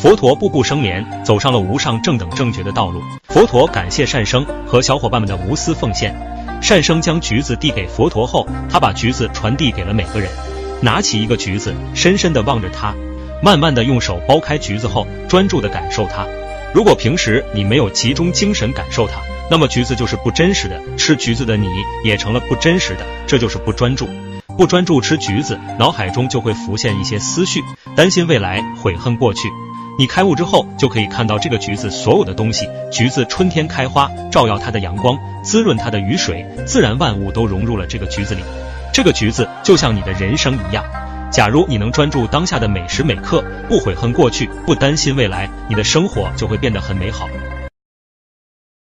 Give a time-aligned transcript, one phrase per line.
[0.00, 3.02] 佛陀步步生莲，走上了无上正等正觉的道路。
[3.28, 6.16] 佛陀感谢善生和小伙伴们的无私奉献。
[6.62, 10.30] 善生将橘子递给佛陀后，他把橘子传递给了每个人。
[10.80, 12.94] 拿起一个橘子，深深地望着它，
[13.42, 16.26] 慢慢地用手剥开橘子后，专注地感受它。
[16.72, 19.20] 如果平时你没有集中精神感受它，
[19.50, 21.68] 那么橘子就是不真实的，吃橘子的你
[22.04, 24.08] 也成了不真实的，这就是不专注。
[24.56, 27.60] 不专注吃橘子，脑海中就会浮现一些思绪，
[27.94, 29.50] 担心未来，悔恨过去。
[30.00, 32.66] 你开悟之后，就可以看到这个橘子所有的东西。
[32.90, 38.40] 橘子春天开花，照耀它的阳光，滋润它的雨水，自然万物都融入了这个橘子里。
[38.94, 40.82] 这个橘子就像你的人生一样，
[41.30, 47.28] 假如你能专注当下的每时每刻，不悔恨过去，不担心未来，你的生活就会变得很美好。